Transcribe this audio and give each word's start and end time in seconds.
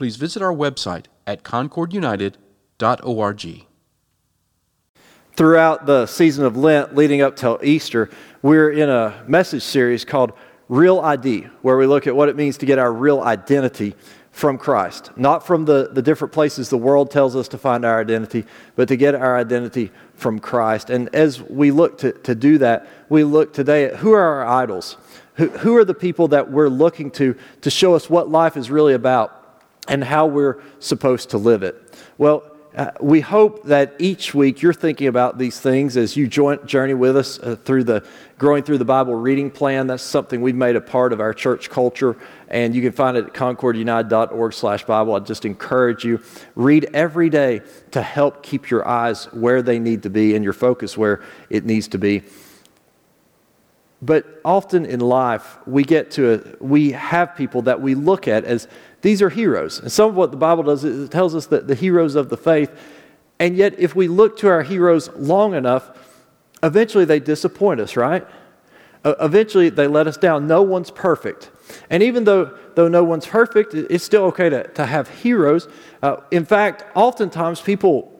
please 0.00 0.16
visit 0.16 0.40
our 0.40 0.54
website 0.54 1.04
at 1.26 1.42
concordunited.org. 1.42 3.66
Throughout 5.36 5.84
the 5.84 6.06
season 6.06 6.46
of 6.46 6.56
Lent 6.56 6.94
leading 6.94 7.20
up 7.20 7.36
till 7.36 7.58
Easter, 7.62 8.08
we're 8.40 8.70
in 8.70 8.88
a 8.88 9.22
message 9.28 9.62
series 9.62 10.06
called 10.06 10.32
Real 10.70 11.00
ID, 11.00 11.48
where 11.60 11.76
we 11.76 11.84
look 11.84 12.06
at 12.06 12.16
what 12.16 12.30
it 12.30 12.36
means 12.36 12.56
to 12.56 12.64
get 12.64 12.78
our 12.78 12.90
real 12.90 13.20
identity 13.20 13.94
from 14.30 14.56
Christ. 14.56 15.10
Not 15.18 15.46
from 15.46 15.66
the, 15.66 15.90
the 15.92 16.00
different 16.00 16.32
places 16.32 16.70
the 16.70 16.78
world 16.78 17.10
tells 17.10 17.36
us 17.36 17.46
to 17.48 17.58
find 17.58 17.84
our 17.84 18.00
identity, 18.00 18.46
but 18.76 18.88
to 18.88 18.96
get 18.96 19.14
our 19.14 19.36
identity 19.36 19.92
from 20.14 20.38
Christ. 20.38 20.88
And 20.88 21.14
as 21.14 21.42
we 21.42 21.70
look 21.70 21.98
to, 21.98 22.12
to 22.12 22.34
do 22.34 22.56
that, 22.56 22.88
we 23.10 23.22
look 23.22 23.52
today 23.52 23.84
at 23.84 23.96
who 23.96 24.12
are 24.12 24.22
our 24.22 24.46
idols? 24.46 24.96
Who, 25.34 25.48
who 25.48 25.76
are 25.76 25.84
the 25.84 25.92
people 25.92 26.28
that 26.28 26.50
we're 26.50 26.70
looking 26.70 27.10
to 27.10 27.36
to 27.60 27.68
show 27.68 27.94
us 27.94 28.08
what 28.08 28.30
life 28.30 28.56
is 28.56 28.70
really 28.70 28.94
about? 28.94 29.36
And 29.88 30.04
how 30.04 30.26
we're 30.26 30.62
supposed 30.78 31.30
to 31.30 31.38
live 31.38 31.62
it. 31.62 31.76
Well, 32.18 32.44
uh, 32.76 32.92
we 33.00 33.20
hope 33.20 33.64
that 33.64 33.96
each 33.98 34.32
week 34.32 34.62
you're 34.62 34.72
thinking 34.72 35.08
about 35.08 35.38
these 35.38 35.58
things 35.58 35.96
as 35.96 36.16
you 36.16 36.28
join, 36.28 36.64
journey 36.66 36.94
with 36.94 37.16
us 37.16 37.40
uh, 37.40 37.56
through 37.64 37.82
the 37.82 38.06
growing 38.38 38.62
through 38.62 38.78
the 38.78 38.84
Bible 38.84 39.14
reading 39.14 39.50
plan. 39.50 39.88
That's 39.88 40.04
something 40.04 40.40
we've 40.40 40.54
made 40.54 40.76
a 40.76 40.80
part 40.80 41.12
of 41.12 41.20
our 41.20 41.34
church 41.34 41.68
culture, 41.68 42.16
and 42.46 42.72
you 42.72 42.80
can 42.80 42.92
find 42.92 43.16
it 43.16 43.26
at 43.26 43.34
concordunited.org/bible. 43.34 45.14
I 45.14 45.18
just 45.18 45.44
encourage 45.44 46.04
you 46.04 46.22
read 46.54 46.88
every 46.94 47.28
day 47.28 47.62
to 47.90 48.02
help 48.02 48.44
keep 48.44 48.70
your 48.70 48.86
eyes 48.86 49.24
where 49.32 49.62
they 49.62 49.80
need 49.80 50.04
to 50.04 50.10
be 50.10 50.36
and 50.36 50.44
your 50.44 50.52
focus 50.52 50.96
where 50.96 51.22
it 51.48 51.64
needs 51.64 51.88
to 51.88 51.98
be. 51.98 52.22
But 54.02 54.40
often 54.44 54.86
in 54.86 55.00
life, 55.00 55.58
we 55.66 55.84
get 55.84 56.10
to 56.12 56.34
a, 56.34 56.64
we 56.64 56.92
have 56.92 57.36
people 57.36 57.62
that 57.62 57.82
we 57.82 57.94
look 57.94 58.26
at 58.26 58.44
as 58.44 58.66
these 59.02 59.20
are 59.20 59.28
heroes. 59.28 59.78
And 59.78 59.92
some 59.92 60.10
of 60.10 60.14
what 60.14 60.30
the 60.30 60.36
Bible 60.38 60.62
does 60.62 60.84
is 60.84 61.06
it 61.06 61.10
tells 61.10 61.34
us 61.34 61.46
that 61.46 61.66
the 61.66 61.74
heroes 61.74 62.14
of 62.14 62.30
the 62.30 62.36
faith. 62.36 62.70
And 63.38 63.56
yet, 63.56 63.78
if 63.78 63.94
we 63.94 64.08
look 64.08 64.38
to 64.38 64.48
our 64.48 64.62
heroes 64.62 65.10
long 65.16 65.54
enough, 65.54 65.90
eventually 66.62 67.04
they 67.04 67.20
disappoint 67.20 67.80
us, 67.80 67.96
right? 67.96 68.26
Eventually 69.04 69.70
they 69.70 69.86
let 69.86 70.06
us 70.06 70.16
down. 70.16 70.46
No 70.46 70.62
one's 70.62 70.90
perfect. 70.90 71.50
And 71.88 72.02
even 72.02 72.24
though, 72.24 72.56
though 72.74 72.88
no 72.88 73.02
one's 73.04 73.26
perfect, 73.26 73.74
it's 73.74 74.04
still 74.04 74.24
okay 74.24 74.50
to, 74.50 74.66
to 74.68 74.84
have 74.84 75.08
heroes. 75.08 75.68
Uh, 76.02 76.16
in 76.30 76.44
fact, 76.44 76.84
oftentimes 76.94 77.60
people 77.60 78.19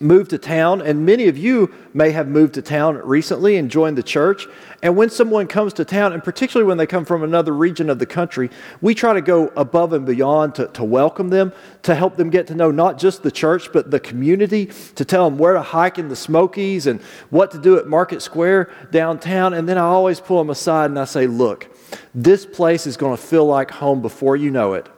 moved 0.00 0.30
to 0.30 0.38
town, 0.38 0.82
and 0.82 1.06
many 1.06 1.28
of 1.28 1.38
you 1.38 1.72
may 1.94 2.10
have 2.10 2.28
moved 2.28 2.54
to 2.54 2.62
town 2.62 2.96
recently 2.96 3.56
and 3.56 3.70
joined 3.70 3.96
the 3.96 4.02
church. 4.02 4.46
And 4.82 4.96
when 4.96 5.10
someone 5.10 5.46
comes 5.46 5.72
to 5.74 5.84
town, 5.84 6.12
and 6.12 6.22
particularly 6.22 6.66
when 6.66 6.76
they 6.76 6.86
come 6.86 7.04
from 7.04 7.22
another 7.22 7.52
region 7.52 7.88
of 7.88 7.98
the 7.98 8.06
country, 8.06 8.50
we 8.80 8.94
try 8.94 9.14
to 9.14 9.20
go 9.20 9.48
above 9.56 9.92
and 9.92 10.04
beyond 10.04 10.56
to, 10.56 10.66
to 10.68 10.84
welcome 10.84 11.30
them, 11.30 11.52
to 11.82 11.94
help 11.94 12.16
them 12.16 12.30
get 12.30 12.46
to 12.48 12.54
know 12.54 12.70
not 12.70 12.98
just 12.98 13.22
the 13.22 13.30
church, 13.30 13.72
but 13.72 13.90
the 13.90 14.00
community, 14.00 14.66
to 14.96 15.04
tell 15.04 15.28
them 15.30 15.38
where 15.38 15.54
to 15.54 15.62
hike 15.62 15.98
in 15.98 16.08
the 16.08 16.16
Smokies 16.16 16.86
and 16.86 17.00
what 17.30 17.50
to 17.52 17.58
do 17.58 17.78
at 17.78 17.86
Market 17.86 18.22
Square 18.22 18.70
downtown. 18.90 19.54
And 19.54 19.68
then 19.68 19.78
I 19.78 19.82
always 19.82 20.20
pull 20.20 20.38
them 20.38 20.50
aside 20.50 20.90
and 20.90 20.98
I 20.98 21.04
say, 21.04 21.26
Look, 21.26 21.68
this 22.14 22.44
place 22.44 22.86
is 22.86 22.96
going 22.96 23.16
to 23.16 23.22
feel 23.22 23.46
like 23.46 23.70
home 23.70 24.02
before 24.02 24.36
you 24.36 24.50
know 24.50 24.74
it. 24.74 24.88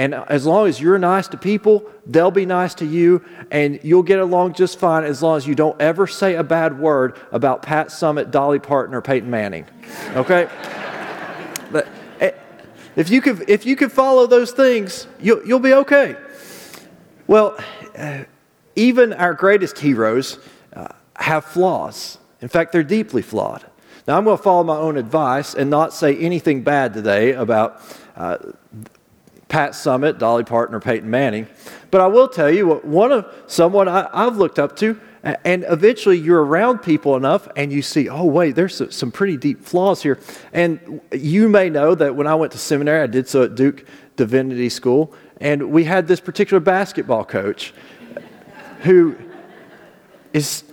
And 0.00 0.14
as 0.14 0.46
long 0.46 0.66
as 0.66 0.80
you're 0.80 0.98
nice 0.98 1.28
to 1.28 1.36
people, 1.36 1.84
they'll 2.06 2.30
be 2.30 2.46
nice 2.46 2.72
to 2.76 2.86
you, 2.86 3.22
and 3.50 3.78
you'll 3.82 4.02
get 4.02 4.18
along 4.18 4.54
just 4.54 4.78
fine 4.78 5.04
as 5.04 5.22
long 5.22 5.36
as 5.36 5.46
you 5.46 5.54
don't 5.54 5.78
ever 5.78 6.06
say 6.06 6.36
a 6.36 6.42
bad 6.42 6.78
word 6.78 7.18
about 7.32 7.60
Pat 7.60 7.88
Summitt, 7.88 8.30
Dolly 8.30 8.60
Parton, 8.60 8.94
or 8.94 9.02
Peyton 9.02 9.28
Manning. 9.28 9.66
Okay? 10.16 10.48
but 11.70 11.86
eh, 12.18 12.30
if 12.96 13.10
you 13.10 13.20
could, 13.20 13.44
if 13.46 13.66
you 13.66 13.76
could 13.76 13.92
follow 13.92 14.26
those 14.26 14.52
things, 14.52 15.06
you'll, 15.20 15.46
you'll 15.46 15.60
be 15.60 15.74
okay. 15.74 16.16
Well, 17.26 17.62
uh, 17.94 18.24
even 18.76 19.12
our 19.12 19.34
greatest 19.34 19.78
heroes 19.78 20.38
uh, 20.72 20.88
have 21.16 21.44
flaws. 21.44 22.16
In 22.40 22.48
fact, 22.48 22.72
they're 22.72 22.82
deeply 22.82 23.20
flawed. 23.20 23.66
Now, 24.08 24.16
I'm 24.16 24.24
going 24.24 24.38
to 24.38 24.42
follow 24.42 24.64
my 24.64 24.78
own 24.78 24.96
advice 24.96 25.52
and 25.52 25.68
not 25.68 25.92
say 25.92 26.16
anything 26.16 26.62
bad 26.62 26.94
today 26.94 27.32
about 27.32 27.82
uh, 28.16 28.38
Pat 29.50 29.72
Summitt, 29.72 30.18
Dolly 30.18 30.44
Parton, 30.44 30.74
or 30.74 30.80
Peyton 30.80 31.10
Manning. 31.10 31.46
But 31.90 32.00
I 32.00 32.06
will 32.06 32.28
tell 32.28 32.48
you, 32.48 32.76
one 32.76 33.12
of 33.12 33.26
someone 33.48 33.88
I, 33.88 34.08
have 34.14 34.38
looked 34.38 34.60
up 34.60 34.76
to, 34.76 34.98
and 35.22 35.66
eventually 35.68 36.16
you're 36.16 36.42
around 36.42 36.78
people 36.78 37.16
enough 37.16 37.46
and 37.56 37.70
you 37.70 37.82
see, 37.82 38.08
oh, 38.08 38.24
wait, 38.24 38.54
there's 38.54 38.94
some 38.94 39.10
pretty 39.10 39.36
deep 39.36 39.62
flaws 39.62 40.02
here. 40.02 40.18
And 40.52 41.00
you 41.12 41.48
may 41.48 41.68
know 41.68 41.94
that 41.96 42.14
when 42.14 42.26
I 42.26 42.36
went 42.36 42.52
to 42.52 42.58
seminary, 42.58 43.02
I 43.02 43.06
did 43.06 43.28
so 43.28 43.42
at 43.42 43.56
Duke 43.56 43.84
Divinity 44.16 44.68
School, 44.70 45.12
and 45.40 45.70
we 45.70 45.84
had 45.84 46.06
this 46.06 46.20
particular 46.20 46.60
basketball 46.60 47.24
coach 47.24 47.74
who 48.82 49.16
is 50.32 50.64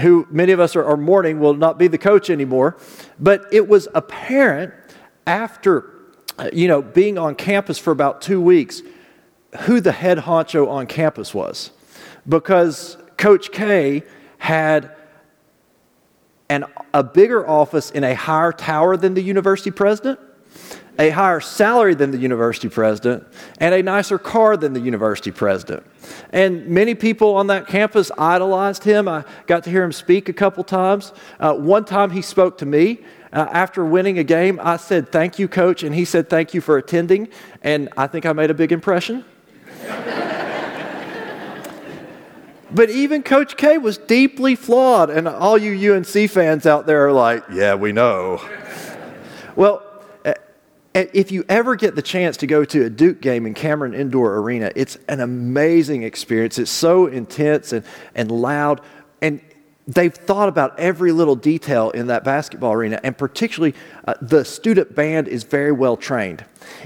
who 0.00 0.26
many 0.30 0.52
of 0.52 0.58
us 0.60 0.74
are, 0.74 0.84
are 0.84 0.96
mourning 0.96 1.38
will 1.38 1.54
not 1.54 1.78
be 1.78 1.86
the 1.86 1.98
coach 1.98 2.28
anymore. 2.28 2.76
But 3.20 3.44
it 3.52 3.68
was 3.68 3.88
apparent 3.94 4.72
after 5.26 5.95
Uh, 6.38 6.50
you 6.52 6.68
know, 6.68 6.82
being 6.82 7.16
on 7.18 7.34
campus 7.34 7.78
for 7.78 7.90
about 7.90 8.20
two 8.20 8.40
weeks, 8.40 8.82
who 9.60 9.80
the 9.80 9.92
head 9.92 10.18
honcho 10.18 10.68
on 10.68 10.86
campus 10.86 11.32
was. 11.32 11.70
Because 12.28 12.98
Coach 13.16 13.52
K 13.52 14.02
had 14.38 14.94
an, 16.48 16.66
a 16.92 17.02
bigger 17.02 17.48
office 17.48 17.90
in 17.90 18.04
a 18.04 18.14
higher 18.14 18.52
tower 18.52 18.96
than 18.96 19.14
the 19.14 19.22
university 19.22 19.70
president, 19.70 20.20
a 20.98 21.10
higher 21.10 21.40
salary 21.40 21.94
than 21.94 22.10
the 22.10 22.18
university 22.18 22.68
president, 22.68 23.26
and 23.58 23.74
a 23.74 23.82
nicer 23.82 24.18
car 24.18 24.56
than 24.56 24.72
the 24.72 24.80
university 24.80 25.30
president. 25.30 25.84
And 26.30 26.66
many 26.68 26.94
people 26.94 27.34
on 27.36 27.48
that 27.48 27.66
campus 27.66 28.10
idolized 28.16 28.84
him. 28.84 29.08
I 29.08 29.24
got 29.46 29.64
to 29.64 29.70
hear 29.70 29.82
him 29.84 29.92
speak 29.92 30.28
a 30.28 30.32
couple 30.32 30.64
times. 30.64 31.12
Uh, 31.38 31.54
one 31.54 31.84
time 31.84 32.10
he 32.10 32.22
spoke 32.22 32.58
to 32.58 32.66
me 32.66 33.00
uh, 33.32 33.46
after 33.50 33.84
winning 33.84 34.18
a 34.18 34.24
game, 34.24 34.58
I 34.62 34.76
said, 34.78 35.12
Thank 35.12 35.38
you, 35.38 35.48
coach. 35.48 35.82
And 35.82 35.94
he 35.94 36.04
said, 36.04 36.30
Thank 36.30 36.54
you 36.54 36.60
for 36.60 36.78
attending. 36.78 37.28
And 37.62 37.88
I 37.96 38.06
think 38.06 38.24
I 38.24 38.32
made 38.32 38.50
a 38.50 38.54
big 38.54 38.72
impression. 38.72 39.24
but 42.70 42.88
even 42.88 43.22
Coach 43.22 43.56
K 43.56 43.78
was 43.78 43.98
deeply 43.98 44.54
flawed. 44.54 45.10
And 45.10 45.28
all 45.28 45.58
you 45.58 45.94
UNC 45.94 46.30
fans 46.30 46.66
out 46.66 46.86
there 46.86 47.06
are 47.06 47.12
like, 47.12 47.44
Yeah, 47.52 47.74
we 47.74 47.92
know. 47.92 48.40
well, 49.56 49.82
if 50.96 51.30
you 51.30 51.44
ever 51.48 51.76
get 51.76 51.94
the 51.94 52.02
chance 52.02 52.36
to 52.38 52.46
go 52.46 52.64
to 52.64 52.84
a 52.84 52.90
Duke 52.90 53.20
game 53.20 53.46
in 53.46 53.54
Cameron 53.54 53.94
Indoor 53.94 54.36
Arena, 54.38 54.72
it's 54.74 54.96
an 55.08 55.20
amazing 55.20 56.02
experience. 56.02 56.58
It's 56.58 56.70
so 56.70 57.06
intense 57.06 57.72
and, 57.72 57.84
and 58.14 58.30
loud. 58.30 58.80
And 59.20 59.40
they've 59.86 60.14
thought 60.14 60.48
about 60.48 60.78
every 60.78 61.12
little 61.12 61.36
detail 61.36 61.90
in 61.90 62.08
that 62.08 62.24
basketball 62.24 62.72
arena, 62.72 63.00
and 63.02 63.16
particularly 63.16 63.74
uh, 64.06 64.14
the 64.20 64.44
student 64.44 64.94
band 64.94 65.28
is 65.28 65.44
very 65.44 65.72
well 65.72 65.96
trained. 65.96 66.44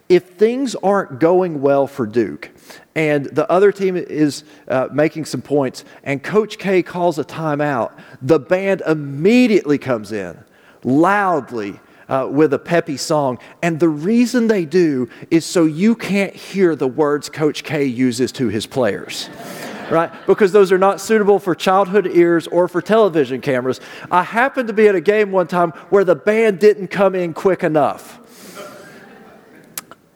If 0.08 0.30
things 0.30 0.74
aren't 0.76 1.20
going 1.20 1.62
well 1.62 1.86
for 1.86 2.06
Duke, 2.06 2.50
and 2.94 3.26
the 3.26 3.50
other 3.50 3.72
team 3.72 3.96
is 3.96 4.44
uh, 4.68 4.88
making 4.92 5.24
some 5.24 5.40
points, 5.40 5.84
and 6.02 6.22
Coach 6.22 6.58
K 6.58 6.82
calls 6.82 7.18
a 7.18 7.24
timeout, 7.24 7.98
the 8.20 8.38
band 8.38 8.82
immediately 8.86 9.78
comes 9.78 10.12
in 10.12 10.42
loudly. 10.82 11.78
Uh, 12.10 12.26
with 12.26 12.52
a 12.52 12.58
peppy 12.58 12.96
song. 12.96 13.38
And 13.62 13.78
the 13.78 13.88
reason 13.88 14.48
they 14.48 14.64
do 14.64 15.08
is 15.30 15.46
so 15.46 15.64
you 15.64 15.94
can't 15.94 16.34
hear 16.34 16.74
the 16.74 16.88
words 16.88 17.28
Coach 17.28 17.62
K 17.62 17.84
uses 17.84 18.32
to 18.32 18.48
his 18.48 18.66
players 18.66 19.30
right? 19.90 20.10
Because 20.26 20.52
those 20.52 20.72
are 20.72 20.78
not 20.78 21.00
suitable 21.00 21.38
for 21.38 21.54
childhood 21.54 22.06
ears 22.06 22.46
or 22.46 22.68
for 22.68 22.80
television 22.80 23.40
cameras. 23.40 23.80
I 24.10 24.22
happened 24.22 24.68
to 24.68 24.74
be 24.74 24.88
at 24.88 24.94
a 24.94 25.00
game 25.00 25.32
one 25.32 25.46
time 25.46 25.70
where 25.90 26.04
the 26.04 26.14
band 26.14 26.60
didn't 26.60 26.88
come 26.88 27.14
in 27.14 27.34
quick 27.34 27.62
enough. 27.62 28.18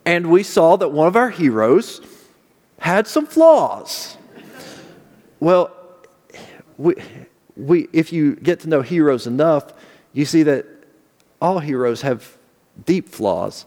And 0.06 0.30
we 0.30 0.42
saw 0.42 0.76
that 0.76 0.90
one 0.90 1.08
of 1.08 1.16
our 1.16 1.30
heroes 1.30 2.00
had 2.78 3.06
some 3.06 3.26
flaws. 3.26 4.16
Well, 5.40 5.70
we, 6.76 6.94
we, 7.56 7.88
if 7.92 8.12
you 8.12 8.36
get 8.36 8.60
to 8.60 8.68
know 8.68 8.82
heroes 8.82 9.26
enough, 9.26 9.72
you 10.12 10.24
see 10.24 10.42
that 10.44 10.66
all 11.44 11.58
heroes 11.58 12.00
have 12.00 12.38
deep 12.86 13.06
flaws. 13.06 13.66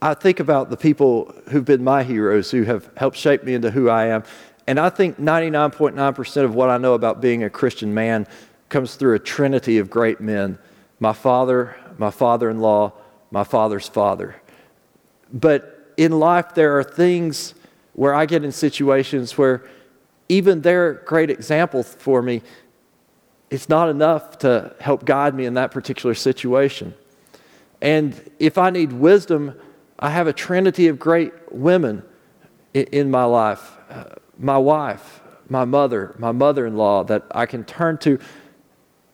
I 0.00 0.14
think 0.14 0.40
about 0.40 0.70
the 0.70 0.78
people 0.78 1.34
who've 1.50 1.64
been 1.64 1.84
my 1.84 2.02
heroes, 2.04 2.50
who 2.50 2.62
have 2.62 2.88
helped 2.96 3.18
shape 3.18 3.44
me 3.44 3.52
into 3.52 3.70
who 3.70 3.90
I 3.90 4.06
am. 4.06 4.24
And 4.66 4.80
I 4.80 4.88
think 4.88 5.18
99.9% 5.18 6.44
of 6.44 6.54
what 6.54 6.70
I 6.70 6.78
know 6.78 6.94
about 6.94 7.20
being 7.20 7.44
a 7.44 7.50
Christian 7.50 7.92
man 7.92 8.26
comes 8.70 8.94
through 8.94 9.14
a 9.14 9.18
trinity 9.18 9.76
of 9.76 9.90
great 9.90 10.22
men 10.22 10.58
my 11.00 11.12
father, 11.12 11.76
my 11.98 12.10
father 12.10 12.48
in 12.48 12.60
law, 12.60 12.94
my 13.30 13.44
father's 13.44 13.86
father. 13.86 14.34
But 15.30 15.92
in 15.98 16.18
life, 16.18 16.54
there 16.54 16.78
are 16.78 16.84
things 16.84 17.52
where 17.92 18.14
I 18.14 18.24
get 18.24 18.42
in 18.42 18.52
situations 18.52 19.36
where 19.36 19.68
even 20.30 20.62
their 20.62 20.94
great 20.94 21.28
example 21.28 21.82
for 21.82 22.22
me, 22.22 22.40
it's 23.54 23.68
not 23.68 23.88
enough 23.88 24.38
to 24.38 24.74
help 24.80 25.04
guide 25.04 25.34
me 25.34 25.46
in 25.46 25.54
that 25.54 25.70
particular 25.70 26.14
situation. 26.14 26.92
And 27.80 28.20
if 28.40 28.58
I 28.58 28.70
need 28.70 28.92
wisdom, 28.92 29.54
I 29.98 30.10
have 30.10 30.26
a 30.26 30.32
trinity 30.32 30.88
of 30.88 30.98
great 30.98 31.32
women 31.52 32.02
in, 32.74 33.10
my 33.12 33.24
life 33.24 33.78
uh, 33.88 34.06
my 34.36 34.58
wife, 34.58 35.20
my 35.48 35.64
mother, 35.64 36.16
my 36.18 36.32
mother 36.32 36.66
in 36.66 36.76
law 36.76 37.04
that 37.04 37.24
I 37.30 37.46
can 37.46 37.64
turn 37.64 37.98
to. 37.98 38.18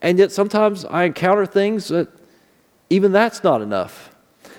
And 0.00 0.18
yet 0.18 0.32
sometimes 0.32 0.86
I 0.86 1.04
encounter 1.04 1.44
things 1.44 1.88
that 1.88 2.08
even 2.88 3.12
that's 3.12 3.44
not 3.44 3.60
enough. 3.60 4.09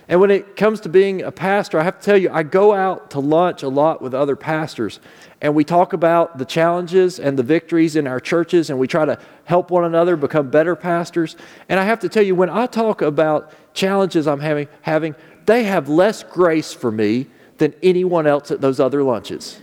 And 0.07 0.19
when 0.19 0.31
it 0.31 0.55
comes 0.55 0.81
to 0.81 0.89
being 0.89 1.21
a 1.21 1.31
pastor, 1.31 1.79
I 1.79 1.83
have 1.83 1.99
to 1.99 2.05
tell 2.05 2.17
you, 2.17 2.29
I 2.31 2.43
go 2.43 2.73
out 2.73 3.11
to 3.11 3.19
lunch 3.19 3.63
a 3.63 3.69
lot 3.69 4.01
with 4.01 4.13
other 4.13 4.35
pastors, 4.35 4.99
and 5.41 5.55
we 5.55 5.63
talk 5.63 5.93
about 5.93 6.37
the 6.37 6.45
challenges 6.45 7.19
and 7.19 7.37
the 7.39 7.43
victories 7.43 7.95
in 7.95 8.07
our 8.07 8.19
churches, 8.19 8.69
and 8.69 8.77
we 8.77 8.87
try 8.87 9.05
to 9.05 9.17
help 9.45 9.71
one 9.71 9.85
another 9.85 10.15
become 10.15 10.49
better 10.49 10.75
pastors. 10.75 11.37
And 11.69 11.79
I 11.79 11.85
have 11.85 11.99
to 11.99 12.09
tell 12.09 12.23
you, 12.23 12.35
when 12.35 12.49
I 12.49 12.65
talk 12.65 13.01
about 13.01 13.51
challenges 13.73 14.27
I'm 14.27 14.39
having, 14.39 14.67
having 14.81 15.15
they 15.45 15.63
have 15.63 15.89
less 15.89 16.23
grace 16.23 16.73
for 16.73 16.91
me 16.91 17.27
than 17.57 17.73
anyone 17.81 18.27
else 18.27 18.51
at 18.51 18.61
those 18.61 18.79
other 18.79 19.03
lunches. 19.03 19.59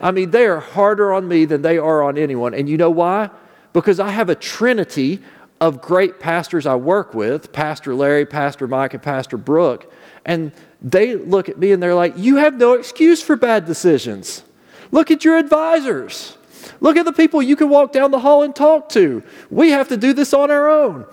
I 0.00 0.10
mean, 0.10 0.30
they 0.30 0.46
are 0.46 0.60
harder 0.60 1.12
on 1.12 1.26
me 1.26 1.44
than 1.44 1.62
they 1.62 1.78
are 1.78 2.02
on 2.02 2.16
anyone. 2.18 2.54
And 2.54 2.68
you 2.68 2.76
know 2.76 2.90
why? 2.90 3.30
Because 3.72 4.00
I 4.00 4.10
have 4.10 4.28
a 4.28 4.34
trinity 4.34 5.22
of 5.60 5.80
great 5.80 6.20
pastors 6.20 6.66
I 6.66 6.76
work 6.76 7.14
with 7.14 7.52
Pastor 7.52 7.94
Larry, 7.94 8.26
Pastor 8.26 8.68
Mike, 8.68 8.94
and 8.94 9.02
Pastor 9.02 9.36
Brooke. 9.36 9.92
And 10.24 10.52
they 10.80 11.16
look 11.16 11.48
at 11.48 11.58
me 11.58 11.72
and 11.72 11.82
they're 11.82 11.94
like, 11.94 12.16
You 12.16 12.36
have 12.36 12.56
no 12.56 12.74
excuse 12.74 13.22
for 13.22 13.36
bad 13.36 13.66
decisions. 13.66 14.42
Look 14.90 15.10
at 15.10 15.24
your 15.24 15.36
advisors. 15.36 16.36
Look 16.80 16.96
at 16.96 17.04
the 17.04 17.12
people 17.12 17.42
you 17.42 17.56
can 17.56 17.68
walk 17.68 17.92
down 17.92 18.10
the 18.10 18.20
hall 18.20 18.42
and 18.42 18.54
talk 18.54 18.88
to. 18.90 19.22
We 19.50 19.70
have 19.70 19.88
to 19.88 19.96
do 19.96 20.12
this 20.12 20.32
on 20.32 20.50
our 20.50 20.68
own. 20.68 21.06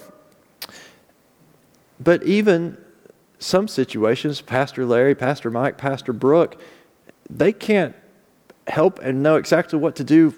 But 1.99 2.23
even 2.23 2.77
some 3.39 3.67
situations, 3.67 4.41
Pastor 4.41 4.85
Larry, 4.85 5.15
Pastor 5.15 5.49
Mike, 5.49 5.77
Pastor 5.77 6.13
Brooke, 6.13 6.59
they 7.29 7.53
can't 7.53 7.95
help 8.67 8.99
and 8.99 9.23
know 9.23 9.35
exactly 9.35 9.79
what 9.79 9.95
to 9.97 10.03
do 10.03 10.33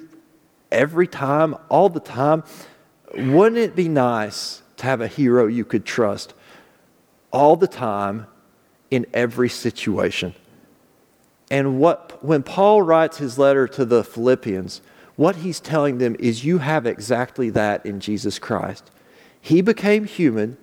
every 0.72 1.08
time, 1.08 1.56
all 1.70 1.90
the 1.90 2.00
time. 2.00 2.44
Wouldn't 3.16 3.58
it 3.58 3.76
be 3.76 3.88
nice 3.88 4.62
to 4.78 4.86
have 4.86 5.02
a 5.02 5.08
hero 5.08 5.48
you 5.48 5.66
could 5.66 5.86
trust 5.86 6.34
all 7.32 7.56
the 7.56 7.68
time 7.68 8.28
in 8.92 9.06
every 9.14 9.50
situation? 9.50 10.34
And 11.50 11.80
what, 11.80 12.24
when 12.24 12.44
Paul 12.44 12.82
writes 12.82 13.18
his 13.18 13.38
letter 13.38 13.68
to 13.70 13.86
the 13.86 14.04
Philippians, 14.04 14.82
what 15.16 15.38
he's 15.38 15.60
telling 15.60 15.98
them 15.98 16.16
is 16.20 16.46
you 16.46 16.60
have 16.60 16.86
exactly 16.86 17.50
that 17.52 17.86
in 17.86 18.00
Jesus 18.00 18.38
Christ. 18.38 18.92
He 19.40 19.62
became 19.62 20.04
human, 20.06 20.58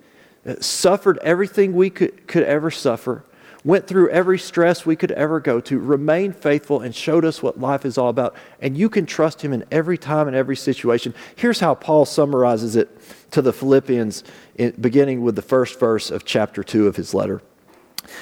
suffered 0.59 1.17
everything 1.23 1.73
we 1.73 1.89
could, 1.89 2.27
could 2.27 2.43
ever 2.43 2.69
suffer, 2.69 3.25
went 3.65 3.87
through 3.87 4.09
every 4.11 4.39
stress 4.39 4.85
we 4.85 4.95
could 4.95 5.11
ever 5.11 5.41
go 5.41 5.59
to, 5.59 5.79
remained 5.79 6.37
faithful, 6.37 6.79
and 6.81 6.95
showed 6.95 7.25
us 7.25 7.43
what 7.43 7.59
life 7.59 7.83
is 7.83 7.97
all 7.97 8.09
about. 8.09 8.35
And 8.61 8.77
you 8.77 8.89
can 8.89 9.05
trust 9.05 9.41
him 9.41 9.51
in 9.51 9.65
every 9.71 9.97
time 9.97 10.27
and 10.27 10.37
every 10.37 10.55
situation. 10.55 11.13
Here's 11.35 11.59
how 11.59 11.73
Paul 11.73 12.05
summarizes 12.05 12.75
it 12.75 12.95
to 13.31 13.41
the 13.41 13.51
Philippians, 13.51 14.23
beginning 14.79 15.23
with 15.23 15.35
the 15.35 15.41
first 15.41 15.79
verse 15.79 16.11
of 16.11 16.23
chapter 16.23 16.63
2 16.63 16.87
of 16.87 16.95
his 16.95 17.13
letter. 17.13 17.41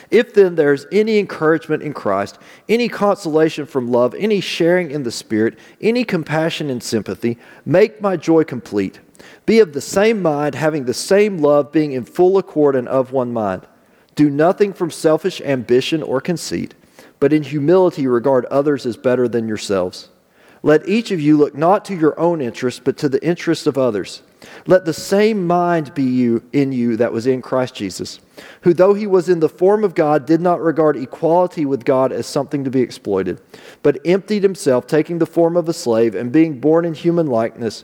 If 0.10 0.34
then 0.34 0.56
there's 0.56 0.86
any 0.94 1.20
encouragement 1.20 1.84
in 1.84 1.94
Christ, 1.94 2.40
any 2.70 2.88
consolation 2.88 3.66
from 3.66 3.92
love, 3.92 4.16
any 4.16 4.40
sharing 4.40 4.92
in 4.92 5.04
the 5.04 5.12
Spirit, 5.12 5.60
any 5.82 6.06
compassion 6.06 6.70
and 6.70 6.82
sympathy, 6.82 7.38
make 7.66 8.00
my 8.00 8.16
joy 8.16 8.46
complete. 8.46 9.02
Be 9.46 9.60
of 9.60 9.74
the 9.74 9.82
same 9.82 10.22
mind, 10.22 10.56
having 10.56 10.86
the 10.86 10.94
same 10.94 11.40
love, 11.40 11.74
being 11.74 11.92
in 11.92 12.06
full 12.06 12.38
accord 12.38 12.78
and 12.78 12.88
of 12.88 13.12
one 13.12 13.34
mind. 13.34 13.68
Do 14.16 14.30
nothing 14.30 14.74
from 14.74 14.92
selfish 14.92 15.42
ambition 15.42 16.04
or 16.04 16.22
conceit, 16.22 16.76
but 17.20 17.34
in 17.34 17.44
humility 17.44 18.08
regard 18.08 18.46
others 18.46 18.86
as 18.86 18.98
better 18.98 19.28
than 19.28 19.48
yourselves. 19.48 20.10
Let 20.66 20.88
each 20.88 21.12
of 21.12 21.20
you 21.20 21.36
look 21.36 21.56
not 21.56 21.84
to 21.86 21.96
your 21.96 22.18
own 22.18 22.40
interest, 22.40 22.86
but 22.86 22.96
to 22.98 23.10
the 23.10 23.24
interest 23.24 23.68
of 23.68 23.78
others. 23.78 24.22
Let 24.66 24.86
the 24.86 24.94
same 24.94 25.46
mind 25.46 25.94
be 25.94 26.04
you 26.04 26.42
in 26.54 26.72
you 26.72 26.96
that 26.98 27.12
was 27.12 27.28
in 27.28 27.42
Christ 27.42 27.76
Jesus, 27.76 28.22
who 28.62 28.74
though 28.74 28.94
he 28.94 29.06
was 29.06 29.28
in 29.28 29.42
the 29.42 29.50
form 29.50 29.84
of 29.84 29.94
God, 29.94 30.26
did 30.26 30.40
not 30.40 30.62
regard 30.62 30.96
equality 30.96 31.66
with 31.66 31.84
God 31.84 32.14
as 32.14 32.28
something 32.28 32.64
to 32.64 32.70
be 32.70 32.82
exploited, 32.82 33.42
but 33.82 34.00
emptied 34.06 34.44
himself, 34.44 34.88
taking 34.88 35.20
the 35.20 35.26
form 35.26 35.58
of 35.58 35.68
a 35.68 35.74
slave, 35.74 36.16
and 36.16 36.32
being 36.32 36.60
born 36.60 36.86
in 36.86 36.94
human 36.94 37.28
likeness 37.28 37.84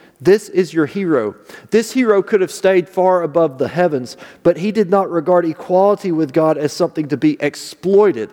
this 0.21 0.49
is 0.49 0.71
your 0.71 0.85
hero. 0.85 1.35
This 1.71 1.91
hero 1.91 2.21
could 2.21 2.41
have 2.41 2.51
stayed 2.51 2.87
far 2.87 3.23
above 3.23 3.57
the 3.57 3.67
heavens, 3.67 4.17
but 4.43 4.57
he 4.57 4.71
did 4.71 4.87
not 4.87 5.09
regard 5.09 5.45
equality 5.45 6.11
with 6.11 6.31
God 6.31 6.59
as 6.59 6.71
something 6.71 7.07
to 7.07 7.17
be 7.17 7.41
exploited. 7.41 8.29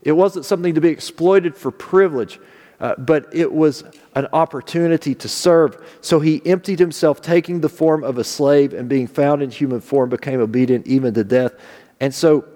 It 0.00 0.12
wasn't 0.12 0.46
something 0.46 0.74
to 0.74 0.80
be 0.80 0.88
exploited 0.88 1.54
for 1.54 1.70
privilege, 1.70 2.40
uh, 2.80 2.94
but 2.96 3.26
it 3.34 3.52
was 3.52 3.84
an 4.14 4.26
opportunity 4.32 5.14
to 5.16 5.28
serve. 5.28 5.98
So 6.00 6.18
he 6.18 6.40
emptied 6.46 6.78
himself, 6.78 7.20
taking 7.20 7.60
the 7.60 7.68
form 7.68 8.04
of 8.04 8.16
a 8.16 8.24
slave 8.24 8.72
and 8.72 8.88
being 8.88 9.06
found 9.06 9.42
in 9.42 9.50
human 9.50 9.82
form, 9.82 10.08
became 10.08 10.40
obedient 10.40 10.86
even 10.86 11.12
to 11.12 11.24
death. 11.24 11.52
And 12.00 12.14
so 12.14 12.46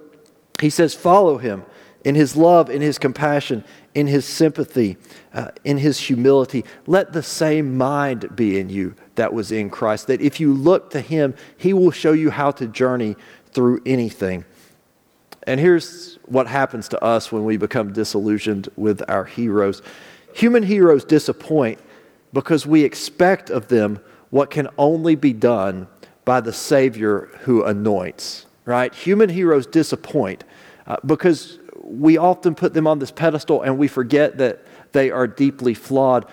he 0.60 0.70
says, 0.70 0.94
Follow 0.94 1.36
him 1.36 1.64
in 2.04 2.14
his 2.14 2.36
love, 2.36 2.68
in 2.70 2.82
his 2.82 2.98
compassion, 2.98 3.64
in 3.94 4.06
his 4.06 4.24
sympathy, 4.24 4.96
uh, 5.34 5.50
in 5.64 5.78
his 5.78 5.98
humility. 5.98 6.64
Let 6.86 7.12
the 7.12 7.22
same 7.22 7.76
mind 7.76 8.34
be 8.34 8.58
in 8.58 8.68
you 8.68 8.94
that 9.14 9.32
was 9.32 9.52
in 9.52 9.70
Christ, 9.70 10.06
that 10.08 10.20
if 10.20 10.40
you 10.40 10.52
look 10.52 10.90
to 10.90 11.00
him, 11.00 11.34
he 11.56 11.72
will 11.72 11.90
show 11.90 12.12
you 12.12 12.30
how 12.30 12.50
to 12.52 12.66
journey 12.66 13.16
through 13.52 13.82
anything. 13.86 14.44
And 15.46 15.58
here's 15.58 16.18
what 16.26 16.46
happens 16.46 16.88
to 16.88 17.04
us 17.04 17.30
when 17.32 17.44
we 17.44 17.56
become 17.56 17.92
disillusioned 17.92 18.68
with 18.76 19.02
our 19.08 19.24
heroes 19.24 19.82
human 20.34 20.62
heroes 20.62 21.04
disappoint 21.04 21.78
because 22.32 22.66
we 22.66 22.84
expect 22.84 23.50
of 23.50 23.68
them 23.68 24.00
what 24.30 24.50
can 24.50 24.66
only 24.78 25.14
be 25.14 25.32
done 25.32 25.86
by 26.24 26.40
the 26.40 26.52
Savior 26.52 27.28
who 27.40 27.64
anoints, 27.64 28.46
right? 28.64 28.94
Human 28.94 29.28
heroes 29.28 29.66
disappoint 29.66 30.44
uh, 30.86 30.96
because 31.04 31.58
we 31.82 32.16
often 32.16 32.54
put 32.54 32.74
them 32.74 32.86
on 32.86 32.98
this 32.98 33.10
pedestal 33.10 33.62
and 33.62 33.78
we 33.78 33.88
forget 33.88 34.38
that 34.38 34.64
they 34.92 35.10
are 35.10 35.26
deeply 35.26 35.74
flawed. 35.74 36.26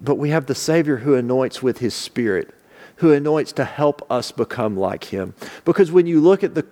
But 0.00 0.16
we 0.16 0.30
have 0.30 0.46
the 0.46 0.54
Savior 0.54 0.98
who 0.98 1.14
anoints 1.14 1.62
with 1.62 1.78
His 1.78 1.94
Spirit, 1.94 2.54
who 2.96 3.12
anoints 3.12 3.52
to 3.52 3.64
help 3.64 4.10
us 4.10 4.32
become 4.32 4.76
like 4.76 5.04
Him. 5.04 5.34
Because 5.64 5.92
when 5.92 6.06
you 6.06 6.20
look 6.20 6.42
at 6.42 6.54
the 6.54 6.66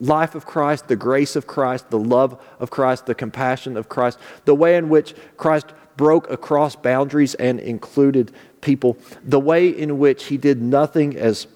life 0.00 0.34
of 0.34 0.46
Christ, 0.46 0.88
the 0.88 0.96
grace 0.96 1.36
of 1.36 1.46
Christ, 1.46 1.90
the 1.90 1.98
love 1.98 2.40
of 2.60 2.70
Christ, 2.70 3.06
the 3.06 3.14
compassion 3.14 3.76
of 3.76 3.88
Christ, 3.88 4.18
the 4.44 4.54
way 4.54 4.76
in 4.76 4.88
which 4.88 5.14
Christ 5.36 5.66
broke 5.96 6.30
across 6.30 6.76
boundaries 6.76 7.34
and 7.34 7.60
included 7.60 8.32
people, 8.60 8.96
the 9.24 9.40
way 9.40 9.68
in 9.68 9.98
which 9.98 10.24
He 10.24 10.36
did 10.36 10.60
nothing 10.60 11.16
as 11.16 11.46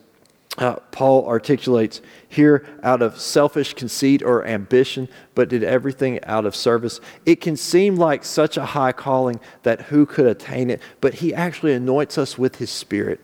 uh, 0.58 0.76
Paul 0.90 1.26
articulates 1.26 2.00
here 2.28 2.66
out 2.82 3.02
of 3.02 3.20
selfish 3.20 3.74
conceit 3.74 4.22
or 4.22 4.46
ambition, 4.46 5.08
but 5.34 5.48
did 5.48 5.62
everything 5.62 6.22
out 6.24 6.46
of 6.46 6.56
service. 6.56 7.00
It 7.24 7.40
can 7.40 7.56
seem 7.56 7.96
like 7.96 8.24
such 8.24 8.56
a 8.56 8.64
high 8.64 8.92
calling 8.92 9.40
that 9.62 9.82
who 9.82 10.06
could 10.06 10.26
attain 10.26 10.70
it, 10.70 10.80
but 11.00 11.14
he 11.14 11.34
actually 11.34 11.74
anoints 11.74 12.16
us 12.16 12.38
with 12.38 12.56
his 12.56 12.70
spirit 12.70 13.20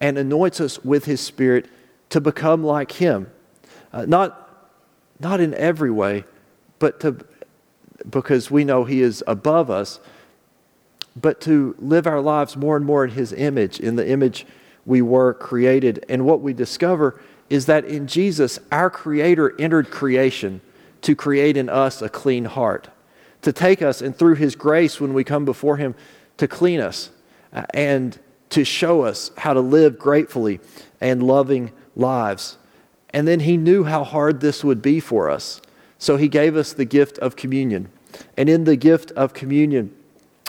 and 0.00 0.16
anoints 0.18 0.60
us 0.60 0.82
with 0.84 1.04
his 1.04 1.20
spirit 1.20 1.68
to 2.10 2.20
become 2.20 2.64
like 2.64 2.92
him. 2.92 3.30
Uh, 3.92 4.06
not, 4.06 4.70
not 5.20 5.40
in 5.40 5.54
every 5.54 5.90
way, 5.90 6.24
but 6.78 7.00
to, 7.00 7.16
because 8.08 8.50
we 8.50 8.64
know 8.64 8.84
he 8.84 9.00
is 9.00 9.22
above 9.26 9.70
us, 9.70 10.00
but 11.16 11.40
to 11.42 11.74
live 11.78 12.06
our 12.06 12.20
lives 12.20 12.56
more 12.56 12.76
and 12.76 12.84
more 12.84 13.04
in 13.04 13.10
His 13.10 13.32
image, 13.32 13.78
in 13.80 13.96
the 13.96 14.08
image 14.08 14.46
we 14.86 15.02
were 15.02 15.34
created. 15.34 16.04
And 16.08 16.24
what 16.24 16.40
we 16.40 16.52
discover 16.52 17.20
is 17.50 17.66
that 17.66 17.84
in 17.84 18.06
Jesus, 18.06 18.58
our 18.72 18.90
Creator 18.90 19.54
entered 19.60 19.90
creation 19.90 20.60
to 21.02 21.14
create 21.14 21.56
in 21.56 21.68
us 21.68 22.00
a 22.02 22.08
clean 22.08 22.46
heart, 22.46 22.88
to 23.42 23.52
take 23.52 23.82
us 23.82 24.00
and 24.00 24.16
through 24.16 24.36
His 24.36 24.56
grace 24.56 25.00
when 25.00 25.14
we 25.14 25.24
come 25.24 25.44
before 25.44 25.76
Him, 25.76 25.94
to 26.38 26.48
clean 26.48 26.80
us 26.80 27.10
uh, 27.52 27.64
and 27.72 28.18
to 28.50 28.64
show 28.64 29.02
us 29.02 29.30
how 29.38 29.52
to 29.52 29.60
live 29.60 29.98
gratefully 29.98 30.60
and 31.00 31.22
loving 31.22 31.72
lives. 31.94 32.56
And 33.10 33.28
then 33.28 33.40
He 33.40 33.56
knew 33.56 33.84
how 33.84 34.04
hard 34.04 34.40
this 34.40 34.64
would 34.64 34.82
be 34.82 35.00
for 35.00 35.30
us. 35.30 35.60
So 35.98 36.16
He 36.16 36.28
gave 36.28 36.56
us 36.56 36.72
the 36.72 36.84
gift 36.84 37.18
of 37.18 37.36
communion. 37.36 37.90
And 38.36 38.48
in 38.48 38.64
the 38.64 38.76
gift 38.76 39.10
of 39.12 39.34
communion, 39.34 39.94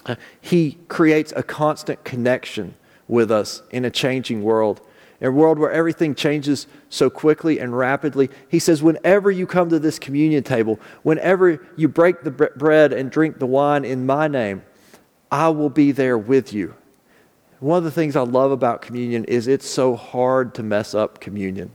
uh, 0.05 0.15
He 0.39 0.77
creates 0.87 1.33
a 1.35 1.43
constant 1.43 2.03
connection 2.03 2.75
with 3.07 3.31
us 3.31 3.61
in 3.71 3.85
a 3.85 3.91
changing 3.91 4.43
world. 4.43 4.81
In 5.21 5.27
a 5.27 5.31
world 5.31 5.57
where 5.57 5.71
everything 5.71 6.13
changes 6.13 6.67
so 6.89 7.09
quickly 7.09 7.59
and 7.59 7.77
rapidly, 7.77 8.29
he 8.49 8.59
says, 8.59 8.83
whenever 8.83 9.31
you 9.31 9.47
come 9.47 9.69
to 9.69 9.79
this 9.79 9.97
communion 9.97 10.43
table, 10.43 10.79
whenever 11.03 11.65
you 11.77 11.87
break 11.87 12.23
the 12.23 12.31
bread 12.31 12.91
and 12.91 13.09
drink 13.09 13.39
the 13.39 13.45
wine 13.45 13.85
in 13.85 14.05
my 14.05 14.27
name, 14.27 14.63
I 15.31 15.49
will 15.49 15.69
be 15.69 15.91
there 15.91 16.17
with 16.17 16.53
you. 16.53 16.75
One 17.59 17.77
of 17.77 17.83
the 17.85 17.91
things 17.91 18.15
I 18.15 18.21
love 18.21 18.51
about 18.51 18.81
communion 18.81 19.23
is 19.25 19.47
it's 19.47 19.67
so 19.67 19.95
hard 19.95 20.53
to 20.55 20.63
mess 20.63 20.93
up 20.93 21.19
communion. 21.19 21.71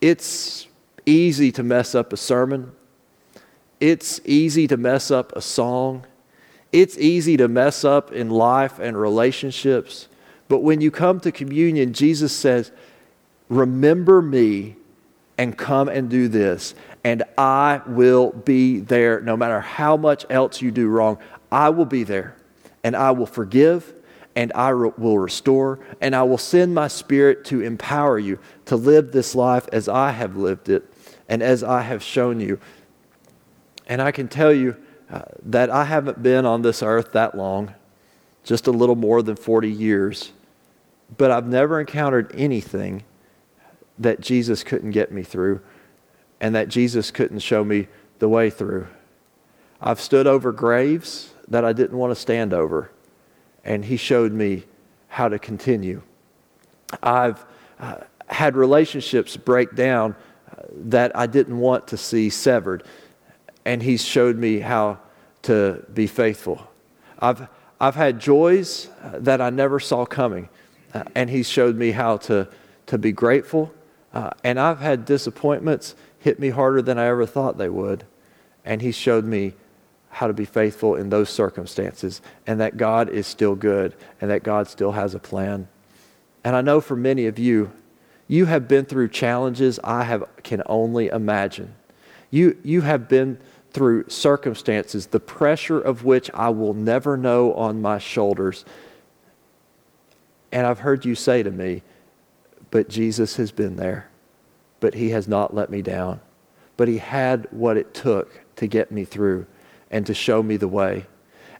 It's 0.00 0.66
easy 1.06 1.52
to 1.52 1.62
mess 1.62 1.94
up 1.94 2.12
a 2.12 2.16
sermon. 2.16 2.72
It's 3.80 4.20
easy 4.24 4.66
to 4.66 4.76
mess 4.76 5.10
up 5.10 5.32
a 5.34 5.40
song. 5.40 6.06
It's 6.72 6.98
easy 6.98 7.36
to 7.36 7.48
mess 7.48 7.84
up 7.84 8.12
in 8.12 8.30
life 8.30 8.78
and 8.78 8.96
relationships. 8.96 10.08
But 10.48 10.58
when 10.58 10.80
you 10.80 10.90
come 10.90 11.20
to 11.20 11.32
communion, 11.32 11.92
Jesus 11.92 12.34
says, 12.34 12.72
Remember 13.48 14.22
me 14.22 14.76
and 15.38 15.56
come 15.56 15.88
and 15.88 16.08
do 16.08 16.28
this, 16.28 16.74
and 17.04 17.22
I 17.36 17.80
will 17.86 18.30
be 18.30 18.80
there 18.80 19.20
no 19.20 19.36
matter 19.36 19.60
how 19.60 19.96
much 19.96 20.24
else 20.30 20.62
you 20.62 20.70
do 20.70 20.88
wrong. 20.88 21.18
I 21.50 21.70
will 21.70 21.84
be 21.84 22.04
there, 22.04 22.36
and 22.84 22.94
I 22.94 23.10
will 23.10 23.26
forgive, 23.26 23.92
and 24.34 24.52
I 24.54 24.70
re- 24.70 24.92
will 24.96 25.18
restore, 25.18 25.80
and 26.00 26.14
I 26.14 26.22
will 26.22 26.38
send 26.38 26.74
my 26.74 26.88
spirit 26.88 27.44
to 27.46 27.60
empower 27.60 28.18
you 28.18 28.38
to 28.66 28.76
live 28.76 29.12
this 29.12 29.34
life 29.34 29.68
as 29.72 29.88
I 29.88 30.12
have 30.12 30.36
lived 30.36 30.68
it 30.68 30.90
and 31.28 31.42
as 31.42 31.62
I 31.62 31.82
have 31.82 32.02
shown 32.02 32.40
you. 32.40 32.58
And 33.86 34.00
I 34.00 34.12
can 34.12 34.28
tell 34.28 34.52
you 34.52 34.76
uh, 35.10 35.22
that 35.44 35.70
I 35.70 35.84
haven't 35.84 36.22
been 36.22 36.46
on 36.46 36.62
this 36.62 36.82
earth 36.82 37.12
that 37.12 37.36
long, 37.36 37.74
just 38.44 38.66
a 38.66 38.70
little 38.70 38.96
more 38.96 39.22
than 39.22 39.36
40 39.36 39.70
years, 39.70 40.32
but 41.16 41.30
I've 41.30 41.46
never 41.46 41.80
encountered 41.80 42.32
anything 42.34 43.04
that 43.98 44.20
Jesus 44.20 44.64
couldn't 44.64 44.90
get 44.90 45.12
me 45.12 45.22
through 45.22 45.60
and 46.40 46.54
that 46.54 46.68
Jesus 46.68 47.10
couldn't 47.10 47.38
show 47.38 47.62
me 47.62 47.86
the 48.18 48.28
way 48.28 48.50
through. 48.50 48.88
I've 49.80 50.00
stood 50.00 50.26
over 50.26 50.52
graves 50.52 51.32
that 51.48 51.64
I 51.64 51.72
didn't 51.72 51.96
want 51.96 52.10
to 52.12 52.20
stand 52.20 52.52
over, 52.52 52.90
and 53.64 53.84
He 53.84 53.96
showed 53.96 54.32
me 54.32 54.64
how 55.08 55.28
to 55.28 55.38
continue. 55.38 56.02
I've 57.02 57.44
uh, 57.78 57.96
had 58.26 58.56
relationships 58.56 59.36
break 59.36 59.74
down 59.74 60.16
uh, 60.50 60.62
that 60.70 61.16
I 61.16 61.26
didn't 61.26 61.58
want 61.58 61.88
to 61.88 61.96
see 61.96 62.30
severed, 62.30 62.84
and 63.64 63.82
He's 63.82 64.04
showed 64.04 64.36
me 64.36 64.60
how 64.60 64.98
to 65.42 65.84
be 65.92 66.06
faithful. 66.06 66.66
I've, 67.18 67.48
I've 67.82 67.96
had 67.96 68.18
joys 68.18 68.88
uh, 69.02 69.18
that 69.18 69.42
I 69.42 69.50
never 69.50 69.78
saw 69.78 70.06
coming, 70.06 70.48
uh, 70.94 71.04
and 71.14 71.28
He's 71.28 71.48
showed 71.50 71.76
me 71.76 71.90
how 71.90 72.16
to, 72.18 72.48
to 72.86 72.96
be 72.96 73.12
grateful 73.12 73.74
uh, 74.12 74.30
and 74.44 74.60
I've 74.60 74.80
had 74.80 75.04
disappointments 75.04 75.94
hit 76.18 76.38
me 76.38 76.50
harder 76.50 76.82
than 76.82 76.98
I 76.98 77.06
ever 77.06 77.26
thought 77.26 77.58
they 77.58 77.68
would. 77.68 78.04
And 78.64 78.82
He 78.82 78.92
showed 78.92 79.24
me 79.24 79.54
how 80.10 80.26
to 80.26 80.32
be 80.32 80.44
faithful 80.44 80.94
in 80.94 81.08
those 81.08 81.30
circumstances 81.30 82.20
and 82.46 82.60
that 82.60 82.76
God 82.76 83.08
is 83.08 83.26
still 83.26 83.54
good 83.54 83.94
and 84.20 84.30
that 84.30 84.42
God 84.42 84.68
still 84.68 84.92
has 84.92 85.14
a 85.14 85.18
plan. 85.18 85.68
And 86.44 86.54
I 86.54 86.60
know 86.60 86.80
for 86.80 86.96
many 86.96 87.26
of 87.26 87.38
you, 87.38 87.72
you 88.28 88.44
have 88.44 88.68
been 88.68 88.84
through 88.84 89.08
challenges 89.08 89.80
I 89.82 90.04
have, 90.04 90.24
can 90.42 90.62
only 90.66 91.08
imagine. 91.08 91.74
You, 92.30 92.58
you 92.62 92.82
have 92.82 93.08
been 93.08 93.38
through 93.72 94.08
circumstances, 94.08 95.06
the 95.06 95.20
pressure 95.20 95.80
of 95.80 96.04
which 96.04 96.30
I 96.34 96.50
will 96.50 96.74
never 96.74 97.16
know 97.16 97.54
on 97.54 97.80
my 97.80 97.98
shoulders. 97.98 98.64
And 100.50 100.66
I've 100.66 100.80
heard 100.80 101.04
you 101.04 101.14
say 101.14 101.42
to 101.42 101.50
me, 101.50 101.82
but 102.70 102.88
Jesus 102.88 103.36
has 103.36 103.50
been 103.50 103.76
there. 103.76 104.10
But 104.80 104.94
he 104.94 105.10
has 105.10 105.28
not 105.28 105.54
let 105.54 105.70
me 105.70 105.80
down. 105.80 106.20
But 106.76 106.88
he 106.88 106.98
had 106.98 107.46
what 107.50 107.76
it 107.76 107.94
took 107.94 108.40
to 108.56 108.66
get 108.66 108.90
me 108.90 109.04
through 109.04 109.46
and 109.90 110.04
to 110.06 110.14
show 110.14 110.42
me 110.42 110.56
the 110.56 110.68
way. 110.68 111.06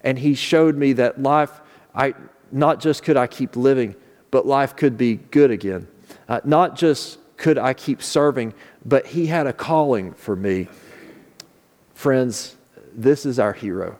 And 0.03 0.19
he 0.19 0.35
showed 0.35 0.77
me 0.77 0.95
that 0.95 1.23
life, 1.23 1.61
I, 1.95 2.15
not 2.51 2.81
just 2.81 3.05
could 3.05 3.17
I 3.17 3.27
keep 3.27 3.57
living, 3.57 3.95
but 4.31 4.47
life 4.47 4.75
could 4.75 4.99
be 4.99 5.17
good 5.17 5.51
again. 5.51 5.87
Uh, 6.29 6.41
not 6.45 6.77
just 6.77 7.19
could 7.37 7.59
I 7.59 7.75
keep 7.75 8.03
serving, 8.03 8.55
but 8.85 9.07
he 9.07 9.27
had 9.27 9.47
a 9.47 9.53
calling 9.53 10.13
for 10.13 10.35
me. 10.35 10.69
Friends, 12.03 12.57
this 12.93 13.25
is 13.25 13.39
our 13.39 13.53
hero. 13.53 13.97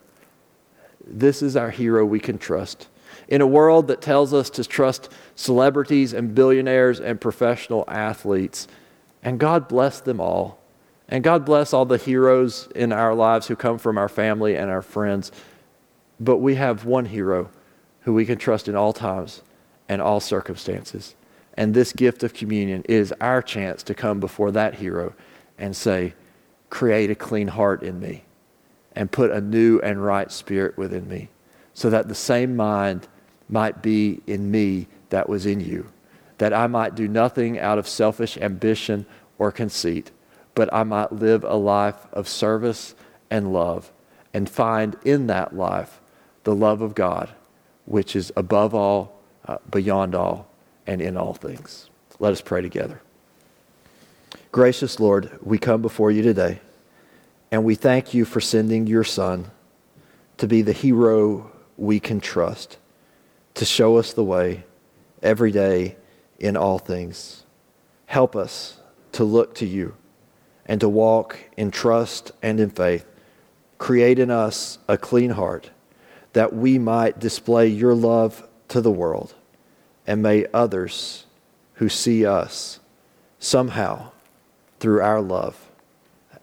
This 1.07 1.41
is 1.41 1.57
our 1.57 1.71
hero 1.71 2.05
we 2.05 2.19
can 2.19 2.37
trust. 2.37 2.89
In 3.29 3.41
a 3.41 3.47
world 3.47 3.87
that 3.87 4.01
tells 4.01 4.35
us 4.35 4.51
to 4.51 4.65
trust 4.65 5.09
celebrities 5.37 6.13
and 6.13 6.35
billionaires 6.35 6.99
and 6.99 7.21
professional 7.21 7.85
athletes, 7.87 8.67
and 9.23 9.39
God 9.39 9.69
bless 9.69 10.01
them 10.01 10.21
all. 10.21 10.59
And 11.09 11.23
God 11.23 11.45
bless 11.45 11.73
all 11.73 11.85
the 11.85 11.97
heroes 11.97 12.67
in 12.75 12.91
our 12.91 13.15
lives 13.15 13.47
who 13.47 13.55
come 13.55 13.79
from 13.79 13.97
our 13.97 14.09
family 14.09 14.57
and 14.57 14.69
our 14.69 14.83
friends. 14.83 15.31
But 16.19 16.39
we 16.39 16.57
have 16.57 16.85
one 16.85 17.05
hero 17.05 17.51
who 18.01 18.15
we 18.15 18.27
can 18.27 18.37
trust 18.37 18.67
in 18.67 18.75
all 18.75 18.93
times 18.93 19.43
and 19.89 20.03
all 20.03 20.19
circumstances. 20.19 21.15
And 21.55 21.73
this 21.73 21.93
gift 21.93 22.25
of 22.25 22.35
communion 22.35 22.83
is 22.89 23.15
our 23.21 23.43
chance 23.43 23.85
to 23.85 23.95
come 23.95 24.19
before 24.19 24.51
that 24.51 24.75
hero 24.75 25.15
and 25.57 25.77
say, 25.77 26.15
Create 26.73 27.11
a 27.11 27.15
clean 27.15 27.49
heart 27.49 27.83
in 27.83 28.01
me 28.01 28.25
and 28.97 29.13
put 29.13 29.31
a 29.31 29.43
new 29.43 29.79
and 29.81 30.03
right 30.03 30.33
spirit 30.33 30.79
within 30.79 31.07
me, 31.07 31.29
so 31.75 31.91
that 31.91 32.09
the 32.09 32.15
same 32.15 32.57
mind 32.57 33.07
might 33.47 33.83
be 33.83 34.23
in 34.27 34.51
me 34.51 34.89
that 35.11 35.29
was 35.29 35.45
in 35.45 35.61
you, 35.61 35.93
that 36.39 36.55
I 36.55 36.67
might 36.69 36.95
do 36.95 37.07
nothing 37.07 37.59
out 37.59 37.77
of 37.77 37.87
selfish 37.87 38.39
ambition 38.39 39.05
or 39.37 39.53
conceit, 39.53 40.13
but 40.55 40.73
I 40.73 40.83
might 40.83 41.13
live 41.13 41.45
a 41.45 41.57
life 41.57 42.07
of 42.11 42.27
service 42.27 42.95
and 43.31 43.53
love 43.53 43.93
and 44.33 44.49
find 44.49 44.97
in 45.05 45.27
that 45.27 45.55
life 45.55 46.01
the 46.45 46.55
love 46.55 46.81
of 46.81 46.95
God, 46.95 47.29
which 47.85 48.17
is 48.17 48.33
above 48.35 48.75
all, 48.75 49.21
uh, 49.47 49.59
beyond 49.71 50.15
all, 50.15 50.49
and 50.87 51.03
in 51.03 51.19
all 51.19 51.35
things. 51.35 51.91
Let 52.19 52.33
us 52.33 52.41
pray 52.41 52.63
together. 52.63 53.03
Gracious 54.53 55.01
Lord, 55.01 55.39
we 55.41 55.57
come 55.57 55.81
before 55.81 56.11
you 56.11 56.21
today, 56.21 56.61
and 57.51 57.65
we 57.65 57.75
thank 57.75 58.13
you 58.13 58.27
for 58.27 58.39
sending 58.39 58.87
your 58.87 59.03
Son 59.03 59.51
to 60.37 60.47
be 60.47 60.61
the 60.61 60.75
hero 60.75 61.51
we 61.79 61.99
can 61.99 62.21
trust 62.21 62.77
to 63.55 63.65
show 63.65 63.97
us 63.97 64.13
the 64.13 64.23
way 64.23 64.65
every 65.23 65.53
day 65.53 65.97
in 66.39 66.59
all 66.59 66.79
things. 66.79 67.45
Help 68.05 68.37
us 68.37 68.79
to 69.13 69.25
look 69.25 69.55
to 69.55 69.65
you 69.65 69.97
and 70.67 70.83
to 70.83 70.89
walk 70.89 71.39
in 71.57 71.71
trust 71.71 72.33
and 72.43 72.61
in 72.61 72.69
faith. 72.69 73.07
Create 73.79 74.19
in 74.19 74.31
us 74.31 74.79
a 74.87 74.99
clean 74.99 75.31
heart 75.31 75.71
that 76.35 76.53
we 76.53 76.79
might 76.79 77.19
display 77.19 77.69
your 77.69 77.95
love 77.95 78.47
to 78.69 78.83
the 78.83 78.93
world. 78.93 79.35
And 80.07 80.23
may 80.23 80.45
others 80.53 81.25
who 81.77 81.89
see 81.89 82.27
us 82.27 82.81
somehow 83.39 84.12
through 84.83 85.01
our 85.01 85.21
love 85.21 85.71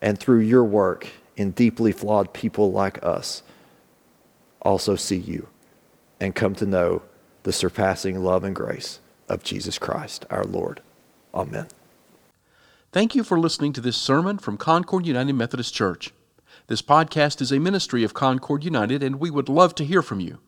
and 0.02 0.18
through 0.18 0.40
your 0.40 0.64
work 0.64 1.10
in 1.36 1.52
deeply 1.52 1.92
flawed 1.92 2.34
people 2.34 2.72
like 2.72 3.04
us 3.04 3.44
also 4.62 4.96
see 4.96 5.18
you 5.18 5.50
and 6.22 6.34
come 6.34 6.56
to 6.56 6.66
know 6.66 7.02
the 7.44 7.52
surpassing 7.52 8.24
love 8.24 8.46
and 8.46 8.56
grace 8.56 9.02
of 9.28 9.44
Jesus 9.44 9.78
Christ 9.78 10.26
our 10.30 10.46
Lord. 10.46 10.82
Amen. 11.34 11.68
Thank 12.94 13.14
you 13.14 13.26
for 13.26 13.38
listening 13.38 13.74
to 13.74 13.82
this 13.82 13.98
sermon 13.98 14.38
from 14.38 14.56
Concord 14.56 15.06
United 15.06 15.34
Methodist 15.34 15.74
Church. 15.74 16.12
This 16.68 16.82
podcast 16.82 17.42
is 17.42 17.52
a 17.52 17.60
ministry 17.60 18.06
of 18.06 18.14
Concord 18.14 18.64
United, 18.64 19.04
and 19.04 19.20
we 19.20 19.30
would 19.30 19.50
love 19.50 19.76
to 19.76 19.84
hear 19.84 20.02
from 20.02 20.22
you. 20.22 20.40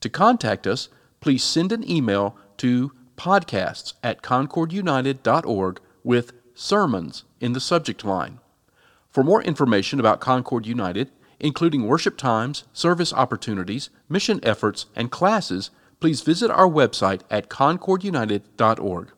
To 0.00 0.10
contact 0.10 0.66
us, 0.66 0.90
please 1.20 1.42
send 1.42 1.72
an 1.72 1.88
email 1.90 2.36
to 2.58 2.92
podcasts 3.16 3.94
at 4.02 4.22
concordunited.org 4.22 5.80
with 6.04 6.32
sermons 6.60 7.24
in 7.40 7.54
the 7.54 7.60
subject 7.60 8.04
line. 8.04 8.38
For 9.10 9.24
more 9.24 9.42
information 9.42 9.98
about 9.98 10.20
Concord 10.20 10.66
United, 10.66 11.10
including 11.40 11.86
worship 11.86 12.18
times, 12.18 12.64
service 12.72 13.12
opportunities, 13.14 13.88
mission 14.08 14.40
efforts, 14.42 14.86
and 14.94 15.10
classes, 15.10 15.70
please 16.00 16.20
visit 16.20 16.50
our 16.50 16.68
website 16.68 17.22
at 17.30 17.48
concordunited.org. 17.48 19.10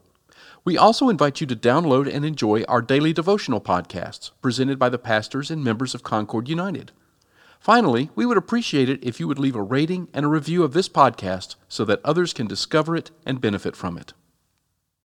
We 0.64 0.78
also 0.78 1.08
invite 1.08 1.40
you 1.40 1.46
to 1.48 1.56
download 1.56 2.12
and 2.12 2.24
enjoy 2.24 2.62
our 2.68 2.80
daily 2.80 3.12
devotional 3.12 3.60
podcasts 3.60 4.30
presented 4.40 4.78
by 4.78 4.88
the 4.88 4.98
pastors 4.98 5.50
and 5.50 5.64
members 5.64 5.96
of 5.96 6.04
Concord 6.04 6.48
United. 6.48 6.92
Finally, 7.58 8.10
we 8.14 8.24
would 8.24 8.36
appreciate 8.36 8.88
it 8.88 9.02
if 9.02 9.18
you 9.18 9.26
would 9.26 9.40
leave 9.40 9.56
a 9.56 9.62
rating 9.62 10.06
and 10.14 10.24
a 10.24 10.28
review 10.28 10.62
of 10.62 10.72
this 10.72 10.88
podcast 10.88 11.56
so 11.68 11.84
that 11.84 12.00
others 12.04 12.32
can 12.32 12.46
discover 12.46 12.94
it 12.94 13.10
and 13.26 13.40
benefit 13.40 13.74
from 13.74 13.98
it. 13.98 14.12